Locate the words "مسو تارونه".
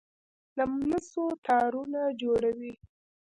0.87-2.01